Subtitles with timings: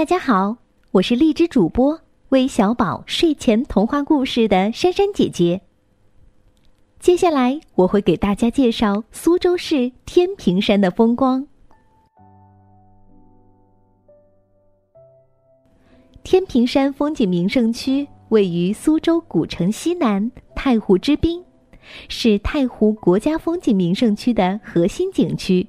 [0.00, 0.56] 大家好，
[0.92, 2.00] 我是荔枝主播
[2.30, 5.60] 为小宝睡前童话故事的珊珊姐姐。
[6.98, 11.46] 接下来我会给大家介绍苏州市天平山的风光。
[16.22, 21.44] 天平山风景名胜区位于苏州古城西南太湖之滨，
[22.08, 25.68] 是太湖国家风景名胜区的核心景区，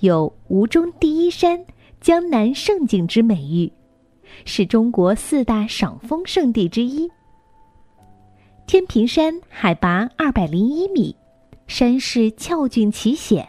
[0.00, 1.66] 有“吴中第一山”。
[2.06, 3.72] 江南胜景之美誉，
[4.44, 7.10] 是中国四大赏枫胜地之一。
[8.64, 11.16] 天平山海拔二百零一米，
[11.66, 13.44] 山势峭峻奇险，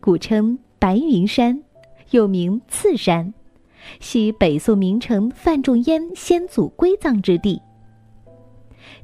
[0.00, 1.62] 古称白云山，
[2.10, 3.32] 又名次山，
[4.00, 7.62] 系北宋名臣范仲淹先祖归葬之地。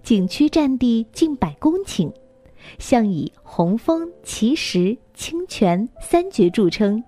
[0.02, 2.12] 景区占地近百公顷，
[2.80, 7.00] 向以红枫、奇石、清泉三绝著称。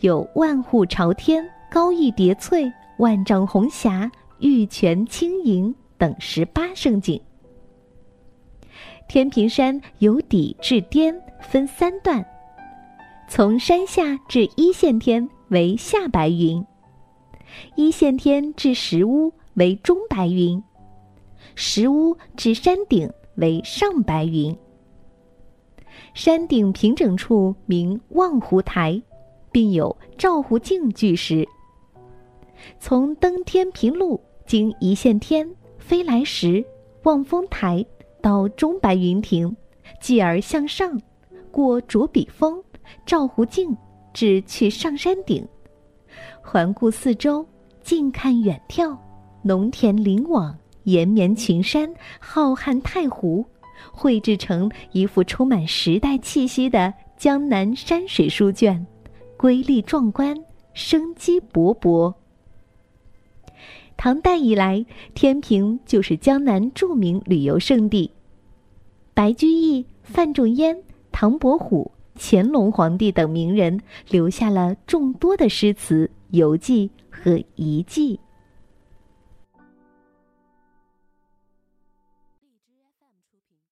[0.00, 7.20] 有万户朝天、高义叠翠、万丈红霞、玉泉轻盈等十八胜景。
[9.08, 12.24] 天平山由底至巅分三段，
[13.28, 16.64] 从山下至一线天为下白云，
[17.74, 20.62] 一线天至石屋为中白云，
[21.54, 24.56] 石屋至山顶为上白云。
[26.14, 29.00] 山顶平整处名望湖台。
[29.58, 31.44] 并有照湖镜巨石。
[32.78, 36.64] 从登天平路经一线天、飞来石、
[37.02, 37.84] 望风台
[38.22, 39.56] 到中白云亭，
[40.00, 40.96] 继而向上，
[41.50, 42.62] 过卓笔峰、
[43.04, 43.76] 照湖镜，
[44.14, 45.44] 至去上山顶，
[46.40, 47.44] 环顾四周，
[47.82, 48.96] 近看远眺，
[49.42, 53.44] 农田林网，延绵群山，浩瀚太湖，
[53.90, 58.86] 绘制成一幅充满时代气息的江南山水书卷。
[59.38, 60.36] 瑰丽壮观，
[60.74, 62.14] 生机勃勃。
[63.96, 68.10] 唐代以来，天平就是江南著名旅游胜地。
[69.14, 70.82] 白居易、范仲淹、
[71.12, 73.80] 唐伯虎、乾隆皇帝等名人
[74.10, 78.18] 留下了众多的诗词、游记和遗迹。